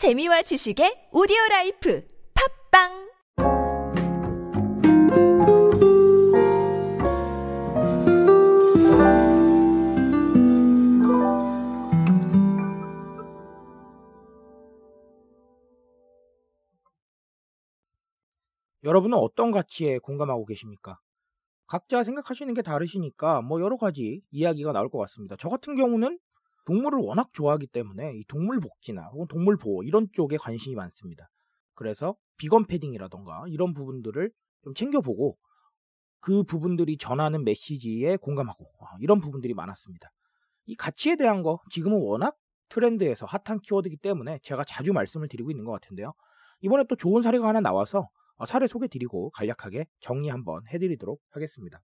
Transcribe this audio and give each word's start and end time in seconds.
재미와 0.00 0.40
지식의 0.40 1.10
오디오 1.12 1.36
라이프 1.50 2.02
팝빵 2.72 2.88
여러분은 18.82 19.18
어떤 19.18 19.50
가치에 19.50 19.98
공감하고 19.98 20.46
계십니까? 20.46 20.98
각자 21.66 22.04
생각하시는 22.04 22.54
게 22.54 22.62
다르시니까 22.62 23.42
뭐 23.42 23.60
여러 23.60 23.76
가지 23.76 24.22
이야기가 24.30 24.72
나올 24.72 24.88
것 24.88 24.96
같습니다. 25.00 25.36
저 25.38 25.50
같은 25.50 25.76
경우는 25.76 26.18
동물을 26.70 27.00
워낙 27.00 27.30
좋아하기 27.32 27.66
때문에 27.66 28.12
이 28.14 28.24
동물 28.28 28.60
복지나 28.60 29.08
혹은 29.08 29.26
동물 29.26 29.56
보호 29.56 29.82
이런 29.82 30.06
쪽에 30.12 30.36
관심이 30.36 30.76
많습니다. 30.76 31.28
그래서 31.74 32.14
비건 32.36 32.66
패딩이라던가 32.66 33.46
이런 33.48 33.74
부분들을 33.74 34.30
좀 34.62 34.74
챙겨보고 34.74 35.36
그 36.20 36.44
부분들이 36.44 36.96
전하는 36.96 37.42
메시지에 37.42 38.18
공감하고 38.18 38.64
아, 38.82 38.96
이런 39.00 39.18
부분들이 39.18 39.52
많았습니다. 39.52 40.10
이 40.66 40.76
가치에 40.76 41.16
대한 41.16 41.42
거 41.42 41.58
지금은 41.70 41.98
워낙 41.98 42.36
트렌드에서 42.68 43.26
핫한 43.26 43.62
키워드이기 43.62 43.96
때문에 43.96 44.38
제가 44.44 44.62
자주 44.62 44.92
말씀을 44.92 45.26
드리고 45.26 45.50
있는 45.50 45.64
것 45.64 45.72
같은데요. 45.72 46.12
이번에 46.60 46.84
또 46.88 46.94
좋은 46.94 47.22
사례가 47.22 47.48
하나 47.48 47.60
나와서 47.60 48.08
어, 48.36 48.46
사례 48.46 48.68
소개드리고 48.68 49.30
간략하게 49.30 49.86
정리 49.98 50.28
한번 50.28 50.62
해드리도록 50.68 51.20
하겠습니다. 51.30 51.80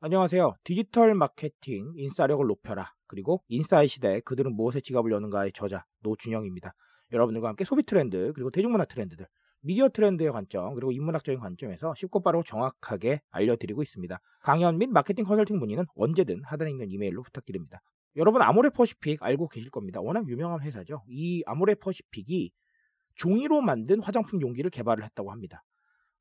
안녕하세요. 0.00 0.54
디지털 0.62 1.12
마케팅 1.14 1.92
인싸력을 1.96 2.46
높여라. 2.46 2.94
그리고 3.08 3.42
인싸의 3.48 3.88
시대 3.88 4.20
그들은 4.20 4.54
무엇에 4.54 4.80
지갑을 4.80 5.10
여는가의 5.10 5.50
저자 5.52 5.84
노준영입니다. 6.04 6.72
여러분들과 7.10 7.48
함께 7.48 7.64
소비 7.64 7.82
트렌드 7.82 8.32
그리고 8.36 8.52
대중문화 8.52 8.84
트렌드들 8.84 9.26
미디어 9.60 9.88
트렌드의 9.88 10.30
관점 10.30 10.76
그리고 10.76 10.92
인문학적인 10.92 11.40
관점에서 11.40 11.94
쉽고 11.96 12.22
빠르고 12.22 12.44
정확하게 12.44 13.22
알려드리고 13.32 13.82
있습니다. 13.82 14.20
강연 14.42 14.78
및 14.78 14.88
마케팅 14.88 15.24
컨설팅 15.24 15.58
문의는 15.58 15.86
언제든 15.96 16.42
하단에 16.44 16.70
있는 16.70 16.88
이메일로 16.90 17.24
부탁드립니다. 17.24 17.80
여러분 18.14 18.40
아모레 18.40 18.70
퍼시픽 18.70 19.20
알고 19.20 19.48
계실 19.48 19.68
겁니다. 19.68 20.00
워낙 20.00 20.28
유명한 20.28 20.60
회사죠. 20.60 21.02
이 21.08 21.42
아모레 21.44 21.74
퍼시픽이 21.74 22.52
종이로 23.16 23.62
만든 23.62 24.00
화장품 24.00 24.40
용기를 24.40 24.70
개발을 24.70 25.02
했다고 25.02 25.32
합니다. 25.32 25.64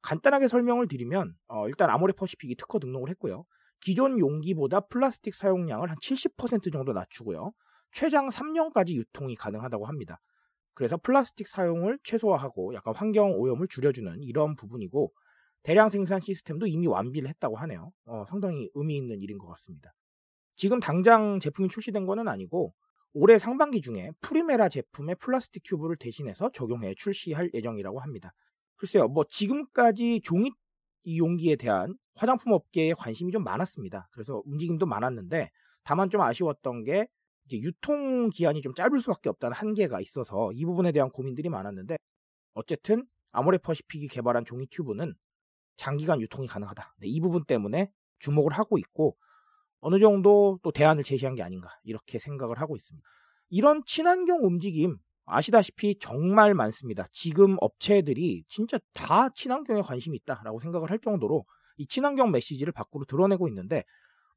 간단하게 0.01 0.47
설명을 0.47 0.87
드리면 0.87 1.35
어, 1.47 1.67
일단 1.67 1.91
아모레 1.91 2.13
퍼시픽이 2.13 2.55
특허 2.55 2.79
등록을 2.79 3.11
했고요. 3.11 3.45
기존 3.79 4.19
용기보다 4.19 4.81
플라스틱 4.81 5.35
사용량을 5.35 5.89
한 5.89 5.97
70% 5.97 6.71
정도 6.71 6.93
낮추고요. 6.93 7.51
최장 7.91 8.29
3년까지 8.29 8.93
유통이 8.95 9.35
가능하다고 9.35 9.85
합니다. 9.85 10.19
그래서 10.73 10.97
플라스틱 10.97 11.47
사용을 11.47 11.97
최소화하고 12.03 12.73
약간 12.75 12.93
환경 12.95 13.31
오염을 13.31 13.67
줄여주는 13.67 14.21
이런 14.21 14.55
부분이고 14.55 15.11
대량 15.63 15.89
생산 15.89 16.21
시스템도 16.21 16.67
이미 16.67 16.87
완비를 16.87 17.29
했다고 17.29 17.57
하네요. 17.57 17.91
어, 18.05 18.25
상당히 18.29 18.69
의미 18.75 18.95
있는 18.95 19.19
일인 19.19 19.37
것 19.37 19.47
같습니다. 19.47 19.93
지금 20.55 20.79
당장 20.79 21.39
제품이 21.39 21.69
출시된 21.69 22.05
것은 22.05 22.27
아니고 22.27 22.73
올해 23.13 23.39
상반기 23.39 23.81
중에 23.81 24.11
프리메라 24.21 24.69
제품의 24.69 25.15
플라스틱 25.15 25.63
튜브를 25.63 25.95
대신해서 25.97 26.51
적용해 26.53 26.93
출시할 26.95 27.49
예정이라고 27.53 27.99
합니다. 27.99 28.33
글쎄요, 28.75 29.07
뭐 29.07 29.25
지금까지 29.27 30.21
종이 30.23 30.51
이 31.07 31.19
용기에 31.19 31.55
대한 31.55 31.95
화장품 32.15 32.51
업계에 32.51 32.93
관심이 32.93 33.31
좀 33.31 33.41
많았습니다. 33.45 34.09
그래서 34.11 34.41
움직임도 34.45 34.85
많았는데 34.85 35.49
다만 35.85 36.09
좀 36.09 36.19
아쉬웠던 36.19 36.83
게 36.83 37.07
이제 37.45 37.57
유통 37.59 38.29
기한이 38.29 38.61
좀 38.61 38.73
짧을 38.73 38.99
수밖에 38.99 39.29
없다는 39.29 39.55
한계가 39.55 40.01
있어서 40.01 40.51
이 40.51 40.65
부분에 40.65 40.91
대한 40.91 41.09
고민들이 41.09 41.47
많았는데 41.47 41.95
어쨌든 42.55 43.05
아모레 43.31 43.59
퍼시픽이 43.59 44.09
개발한 44.09 44.43
종이 44.43 44.67
튜브는 44.67 45.13
장기간 45.77 46.19
유통이 46.19 46.45
가능하다. 46.45 46.95
네, 46.99 47.07
이 47.07 47.21
부분 47.21 47.45
때문에 47.45 47.89
주목을 48.19 48.51
하고 48.51 48.77
있고 48.77 49.15
어느 49.79 49.99
정도 49.99 50.59
또 50.61 50.73
대안을 50.73 51.05
제시한 51.05 51.35
게 51.35 51.41
아닌가 51.41 51.69
이렇게 51.83 52.19
생각을 52.19 52.59
하고 52.59 52.75
있습니다. 52.75 53.07
이런 53.47 53.81
친환경 53.85 54.43
움직임 54.43 54.97
아시다시피 55.27 55.97
정말 55.99 56.53
많습니다. 56.53 57.05
지금 57.11 57.57
업체들이 57.59 58.43
진짜 58.47 58.79
다 58.93 59.29
친환경에 59.35 59.81
관심이 59.81 60.17
있다라고 60.17 60.59
생각을 60.61 60.89
할 60.89 60.99
정도로 60.99 61.45
이 61.77 61.85
친환경 61.87 62.31
메시지를 62.31 62.73
밖으로 62.73 63.05
드러내고 63.05 63.47
있는데 63.49 63.83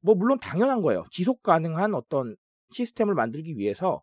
뭐 0.01 0.15
물론 0.15 0.39
당연한 0.39 0.81
거예요. 0.81 1.05
지속 1.11 1.41
가능한 1.43 1.93
어떤 1.95 2.35
시스템을 2.71 3.15
만들기 3.15 3.57
위해서 3.57 4.01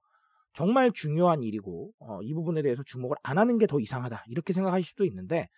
정말 0.54 0.90
중요한 0.92 1.42
일이고 1.42 1.92
어, 2.00 2.20
이 2.22 2.34
부분에 2.34 2.62
대해서 2.62 2.82
주목을 2.84 3.16
안 3.22 3.38
하는 3.38 3.58
게 3.58 3.66
더 3.66 3.78
이상하다 3.80 4.24
이렇게 4.28 4.52
생각하실 4.52 4.84
수도 4.84 5.04
있는데 5.04 5.48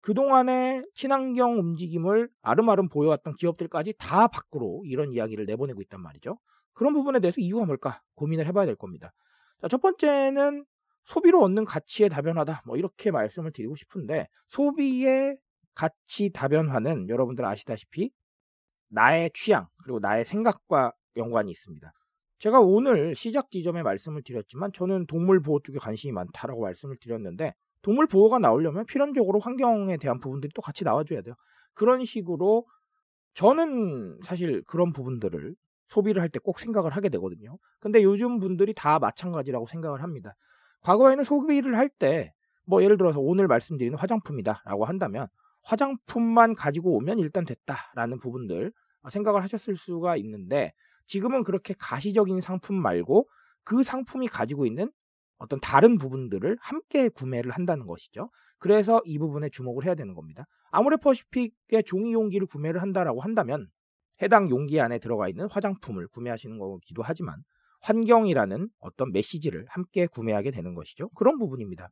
그동안의 0.00 0.84
친환경 0.94 1.58
움직임을 1.58 2.28
아름아름 2.42 2.88
보여왔던 2.88 3.34
기업들까지 3.34 3.94
다 3.98 4.28
밖으로 4.28 4.82
이런 4.86 5.12
이야기를 5.12 5.44
내보내고 5.46 5.82
있단 5.82 6.00
말이죠. 6.00 6.38
그런 6.72 6.94
부분에 6.94 7.20
대해서 7.20 7.40
이유가 7.40 7.66
뭘까 7.66 8.00
고민을 8.14 8.46
해봐야 8.46 8.64
될 8.64 8.76
겁니다. 8.76 9.12
자, 9.60 9.68
첫 9.68 9.80
번째는 9.80 10.64
소비로 11.04 11.42
얻는 11.42 11.64
가치의 11.64 12.10
다변화다. 12.10 12.62
뭐 12.66 12.76
이렇게 12.76 13.10
말씀을 13.10 13.52
드리고 13.52 13.76
싶은데 13.76 14.28
소비의 14.48 15.36
가치 15.74 16.30
다변화는 16.30 17.08
여러분들 17.08 17.44
아시다시피 17.44 18.10
나의 18.90 19.30
취향 19.34 19.68
그리고 19.82 20.00
나의 20.00 20.24
생각과 20.24 20.92
연관이 21.16 21.50
있습니다. 21.50 21.90
제가 22.38 22.60
오늘 22.60 23.14
시작 23.14 23.50
지점에 23.50 23.82
말씀을 23.82 24.22
드렸지만 24.22 24.72
저는 24.72 25.06
동물 25.06 25.40
보호 25.40 25.60
쪽에 25.60 25.78
관심이 25.78 26.12
많다라고 26.12 26.62
말씀을 26.62 26.96
드렸는데 27.00 27.54
동물 27.82 28.06
보호가 28.06 28.38
나오려면 28.38 28.86
필연적으로 28.86 29.40
환경에 29.40 29.96
대한 29.96 30.20
부분들이 30.20 30.52
또 30.54 30.62
같이 30.62 30.84
나와줘야 30.84 31.22
돼요. 31.22 31.34
그런 31.74 32.04
식으로 32.04 32.66
저는 33.34 34.18
사실 34.24 34.62
그런 34.66 34.92
부분들을 34.92 35.54
소비를 35.88 36.22
할 36.22 36.28
때 36.30 36.38
꼭 36.40 36.60
생각을 36.60 36.90
하게 36.92 37.08
되거든요. 37.10 37.58
근데 37.80 38.02
요즘 38.02 38.38
분들이 38.40 38.74
다 38.74 38.98
마찬가지라고 38.98 39.66
생각을 39.66 40.02
합니다. 40.02 40.34
과거에는 40.82 41.24
소비를 41.24 41.76
할 41.76 41.88
때 41.98 42.32
뭐 42.66 42.82
예를 42.82 42.98
들어서 42.98 43.18
오늘 43.18 43.46
말씀드리는 43.48 43.96
화장품이다라고 43.98 44.84
한다면 44.84 45.26
화장품만 45.62 46.54
가지고 46.54 46.96
오면 46.96 47.18
일단 47.18 47.46
됐다라는 47.46 48.18
부분들 48.20 48.72
생각을 49.10 49.42
하셨을 49.42 49.76
수가 49.76 50.16
있는데 50.16 50.72
지금은 51.06 51.44
그렇게 51.44 51.74
가시적인 51.78 52.42
상품 52.42 52.76
말고 52.76 53.26
그 53.64 53.82
상품이 53.82 54.28
가지고 54.28 54.66
있는 54.66 54.90
어떤 55.38 55.60
다른 55.60 55.96
부분들을 55.96 56.58
함께 56.60 57.08
구매를 57.08 57.52
한다는 57.52 57.86
것이죠. 57.86 58.30
그래서 58.58 59.00
이 59.06 59.18
부분에 59.18 59.48
주목을 59.50 59.86
해야 59.86 59.94
되는 59.94 60.12
겁니다. 60.14 60.44
아모레 60.70 60.96
퍼시픽의 60.98 61.84
종이 61.86 62.12
용기를 62.12 62.46
구매를 62.48 62.82
한다라고 62.82 63.22
한다면 63.22 63.68
해당 64.22 64.50
용기 64.50 64.80
안에 64.80 64.98
들어가 64.98 65.28
있는 65.28 65.48
화장품을 65.50 66.08
구매하시는 66.08 66.58
거기도 66.58 67.02
하지만 67.02 67.42
환경이라는 67.80 68.68
어떤 68.80 69.12
메시지를 69.12 69.66
함께 69.68 70.06
구매하게 70.06 70.50
되는 70.50 70.74
것이죠. 70.74 71.08
그런 71.10 71.38
부분입니다. 71.38 71.88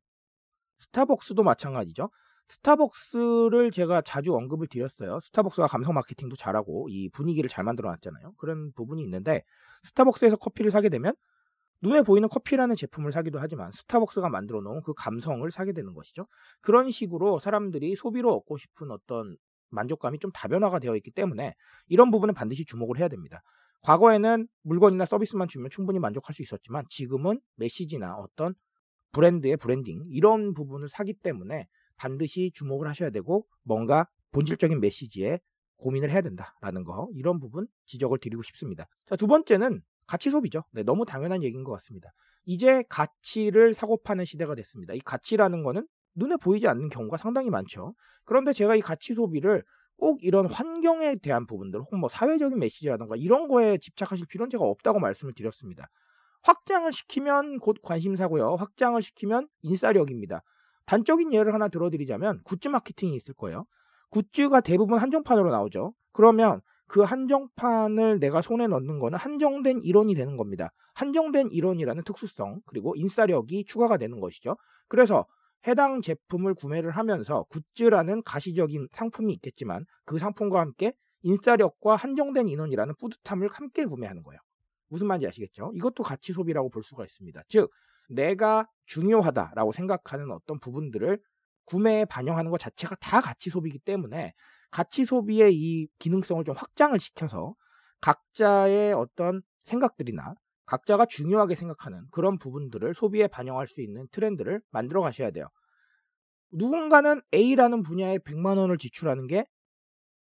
스타벅스도 0.78 1.42
마찬가지죠. 1.42 2.10
스타벅스를 2.48 3.70
제가 3.72 4.02
자주 4.02 4.34
언급을 4.34 4.68
드렸어요. 4.68 5.20
스타벅스가 5.20 5.66
감성 5.66 5.94
마케팅도 5.94 6.36
잘하고 6.36 6.88
이 6.90 7.08
분위기를 7.10 7.48
잘 7.48 7.64
만들어 7.64 7.90
놨잖아요. 7.90 8.32
그런 8.38 8.72
부분이 8.72 9.02
있는데 9.02 9.42
스타벅스에서 9.84 10.36
커피를 10.36 10.70
사게 10.70 10.88
되면 10.88 11.14
눈에 11.82 12.02
보이는 12.02 12.28
커피라는 12.28 12.74
제품을 12.76 13.12
사기도 13.12 13.38
하지만 13.38 13.70
스타벅스가 13.72 14.28
만들어 14.28 14.60
놓은 14.60 14.82
그 14.82 14.94
감성을 14.94 15.48
사게 15.50 15.72
되는 15.72 15.92
것이죠. 15.92 16.26
그런 16.60 16.90
식으로 16.90 17.38
사람들이 17.38 17.96
소비로 17.96 18.34
얻고 18.34 18.56
싶은 18.56 18.90
어떤 18.90 19.36
만족감이 19.70 20.18
좀 20.18 20.30
다변화가 20.32 20.78
되어 20.78 20.96
있기 20.96 21.10
때문에 21.10 21.54
이런 21.88 22.10
부분은 22.10 22.34
반드시 22.34 22.64
주목을 22.64 22.98
해야 22.98 23.08
됩니다. 23.08 23.42
과거에는 23.82 24.48
물건이나 24.62 25.06
서비스만 25.06 25.48
주면 25.48 25.70
충분히 25.70 25.98
만족할 25.98 26.34
수 26.34 26.42
있었지만 26.42 26.84
지금은 26.90 27.40
메시지나 27.56 28.16
어떤 28.16 28.54
브랜드의 29.12 29.56
브랜딩 29.56 30.02
이런 30.08 30.54
부분을 30.54 30.88
사기 30.88 31.14
때문에 31.14 31.66
반드시 31.96 32.50
주목을 32.54 32.88
하셔야 32.88 33.10
되고 33.10 33.46
뭔가 33.62 34.08
본질적인 34.32 34.80
메시지에 34.80 35.40
고민을 35.78 36.10
해야 36.10 36.20
된다라는 36.20 36.84
거 36.84 37.08
이런 37.14 37.38
부분 37.38 37.66
지적을 37.84 38.18
드리고 38.18 38.42
싶습니다. 38.42 38.86
자, 39.06 39.16
두 39.16 39.26
번째는 39.26 39.82
가치 40.06 40.30
소비죠. 40.30 40.64
네, 40.72 40.82
너무 40.82 41.04
당연한 41.04 41.42
얘기인 41.42 41.64
것 41.64 41.72
같습니다. 41.72 42.10
이제 42.44 42.84
가치를 42.88 43.74
사고 43.74 44.00
파는 44.02 44.24
시대가 44.24 44.54
됐습니다. 44.54 44.94
이 44.94 45.00
가치라는 45.00 45.62
거는 45.62 45.86
눈에 46.16 46.36
보이지 46.36 46.66
않는 46.66 46.88
경우가 46.88 47.16
상당히 47.16 47.50
많죠. 47.50 47.94
그런데 48.24 48.52
제가 48.52 48.74
이 48.74 48.80
가치 48.80 49.14
소비를 49.14 49.62
꼭 49.98 50.18
이런 50.22 50.46
환경에 50.46 51.16
대한 51.16 51.46
부분들 51.46 51.80
혹은 51.80 52.00
뭐 52.00 52.08
사회적인 52.08 52.58
메시지라든가 52.58 53.16
이런 53.16 53.48
거에 53.48 53.78
집착하실 53.78 54.26
필요는 54.26 54.50
제가 54.50 54.64
없다고 54.64 54.98
말씀을 54.98 55.32
드렸습니다. 55.34 55.86
확장을 56.42 56.90
시키면 56.92 57.58
곧 57.58 57.76
관심사고요. 57.82 58.56
확장을 58.56 59.00
시키면 59.00 59.48
인싸력입니다. 59.62 60.42
단적인 60.86 61.32
예를 61.32 61.54
하나 61.54 61.68
들어드리자면 61.68 62.40
굿즈 62.44 62.68
마케팅이 62.68 63.16
있을 63.16 63.34
거예요. 63.34 63.64
굿즈가 64.10 64.60
대부분 64.60 64.98
한정판으로 64.98 65.50
나오죠. 65.50 65.92
그러면 66.12 66.60
그 66.86 67.00
한정판을 67.02 68.20
내가 68.20 68.40
손에 68.42 68.68
넣는 68.68 69.00
거는 69.00 69.18
한정된 69.18 69.80
일원이 69.82 70.14
되는 70.14 70.36
겁니다. 70.36 70.70
한정된 70.94 71.50
일원이라는 71.50 72.04
특수성 72.04 72.60
그리고 72.66 72.94
인싸력이 72.96 73.64
추가가 73.64 73.96
되는 73.96 74.20
것이죠. 74.20 74.56
그래서 74.88 75.26
해당 75.66 76.00
제품을 76.00 76.54
구매를 76.54 76.90
하면서 76.90 77.44
굿즈라는 77.50 78.22
가시적인 78.22 78.88
상품이 78.92 79.32
있겠지만 79.34 79.84
그 80.04 80.18
상품과 80.18 80.60
함께 80.60 80.92
인싸력과 81.22 81.96
한정된 81.96 82.48
인원이라는 82.48 82.94
뿌듯함을 82.98 83.48
함께 83.52 83.84
구매하는 83.84 84.22
거예요. 84.22 84.40
무슨 84.88 85.08
말인지 85.08 85.26
아시겠죠? 85.26 85.72
이것도 85.74 86.02
가치 86.02 86.32
소비라고 86.32 86.70
볼 86.70 86.84
수가 86.84 87.04
있습니다. 87.04 87.42
즉, 87.48 87.70
내가 88.08 88.68
중요하다라고 88.86 89.72
생각하는 89.72 90.30
어떤 90.30 90.60
부분들을 90.60 91.18
구매에 91.64 92.04
반영하는 92.04 92.52
것 92.52 92.58
자체가 92.58 92.94
다 93.00 93.20
가치 93.20 93.50
소비이기 93.50 93.80
때문에 93.80 94.32
가치 94.70 95.04
소비의 95.04 95.54
이 95.54 95.88
기능성을 95.98 96.44
좀 96.44 96.54
확장을 96.56 96.98
시켜서 97.00 97.54
각자의 98.00 98.92
어떤 98.92 99.42
생각들이나 99.64 100.34
각자가 100.66 101.06
중요하게 101.06 101.54
생각하는 101.54 102.06
그런 102.10 102.38
부분들을 102.38 102.94
소비에 102.94 103.28
반영할 103.28 103.66
수 103.66 103.80
있는 103.80 104.06
트렌드를 104.10 104.60
만들어 104.70 105.00
가셔야 105.00 105.30
돼요. 105.30 105.48
누군가는 106.52 107.20
A라는 107.32 107.82
분야에 107.82 108.18
100만 108.18 108.58
원을 108.58 108.78
지출하는 108.78 109.26
게 109.26 109.46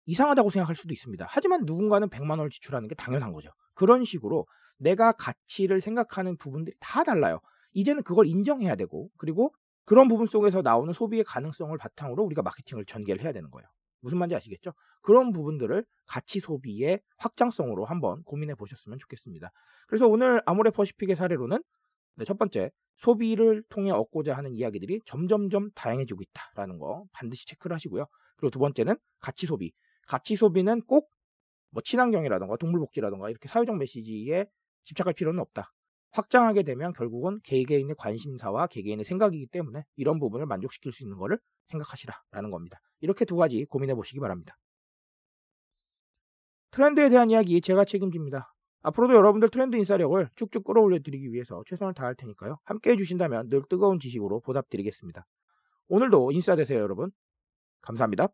이상하다고 0.06 0.50
생각할 0.50 0.76
수도 0.76 0.94
있습니다. 0.94 1.26
하지만 1.30 1.62
누군가는 1.66 2.10
100만 2.10 2.32
원을 2.32 2.50
지출하는 2.50 2.88
게 2.88 2.96
당연한 2.96 3.34
거죠. 3.34 3.50
그런 3.76 4.04
식으로 4.04 4.46
내가 4.78 5.12
가치를 5.12 5.80
생각하는 5.80 6.38
부분들이 6.38 6.76
다 6.80 7.04
달라요. 7.04 7.40
이제는 7.74 8.04
그걸 8.04 8.28
인정해야 8.28 8.76
되고 8.76 9.10
그리고 9.18 9.54
그런 9.86 10.08
부분 10.08 10.26
속에서 10.26 10.62
나오는 10.62 10.92
소비의 10.94 11.24
가능성을 11.24 11.78
바탕으로 11.78 12.24
우리가 12.24 12.42
마케팅을 12.42 12.86
전개를 12.86 13.24
해야 13.24 13.32
되는 13.32 13.50
거예요. 13.52 13.68
무슨 14.02 14.18
말인지 14.18 14.36
아시겠죠? 14.36 14.74
그런 15.02 15.32
부분들을 15.32 15.86
가치 16.08 16.40
소비의 16.40 17.00
확장성으로 17.18 17.86
한번 17.86 18.24
고민해 18.24 18.56
보셨으면 18.56 19.00
좋겠습니다. 19.00 19.52
그래서 19.88 20.08
오늘 20.08 20.42
아모레 20.46 20.72
퍼시픽의 20.72 21.16
사례로는 21.16 21.62
네, 22.18 22.26
첫 22.26 22.38
번째 22.38 22.72
소비를 22.98 23.64
통해 23.70 23.92
얻고자 23.92 24.36
하는 24.36 24.54
이야기들이 24.56 25.00
점점점 25.06 25.72
다양해지고 25.72 26.22
있다라는 26.24 26.78
거 26.78 27.06
반드시 27.14 27.48
체크를 27.48 27.74
하시고요. 27.76 28.06
그리고 28.38 28.52
두 28.52 28.60
번째는 28.60 28.96
가치 29.20 29.46
소비. 29.46 29.72
가치 30.08 30.36
소비는 30.36 30.82
꼭 30.82 31.10
뭐 31.72 31.82
친환경이라던가 31.82 32.58
동물복지라던가 32.58 33.30
이렇게 33.30 33.48
사회적 33.48 33.78
메시지에 33.78 34.46
집착할 34.84 35.14
필요는 35.14 35.40
없다. 35.40 35.72
확장하게 36.12 36.64
되면 36.64 36.94
결국은 36.94 37.40
개개인의 37.44 37.96
관심사와 37.98 38.68
개개인의 38.68 39.06
생각이기 39.06 39.48
때문에 39.48 39.84
이런 39.96 40.20
부분을 40.20 40.46
만족시킬 40.46 40.92
수 40.92 41.04
있는 41.04 41.18
것을 41.18 41.40
생각하시라라는 41.70 42.52
겁니다. 42.52 42.80
이렇게 43.00 43.26
두 43.26 43.36
가지 43.36 43.66
고민해 43.66 43.96
보시기 43.96 44.20
바랍니다. 44.20 44.56
트렌드에 46.72 47.10
대한 47.10 47.30
이야기 47.30 47.62
제가 47.62 47.86
책임집니다. 47.86 48.54
앞으로도 48.84 49.14
여러분들 49.14 49.50
트렌드 49.50 49.76
인싸력을 49.76 50.30
쭉쭉 50.36 50.64
끌어올려 50.64 51.00
드리기 51.00 51.32
위해서 51.32 51.62
최선을 51.68 51.94
다할 51.94 52.16
테니까요. 52.16 52.58
함께 52.64 52.92
해 52.92 52.96
주신다면 52.96 53.50
늘 53.50 53.62
뜨거운 53.70 54.00
지식으로 54.00 54.42
보답드리겠습니다. 54.42 55.26
오늘도 55.90 56.32
인싸 56.32 56.56
되세요, 56.56 56.80
여러분. 56.80 57.12
감사합니다. 57.82 58.30